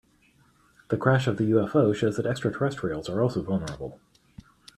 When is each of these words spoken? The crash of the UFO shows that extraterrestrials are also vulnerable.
The 0.87 0.97
crash 0.97 1.27
of 1.27 1.37
the 1.37 1.43
UFO 1.51 1.93
shows 1.93 2.17
that 2.17 2.25
extraterrestrials 2.25 3.07
are 3.07 3.21
also 3.21 3.43
vulnerable. 3.43 3.99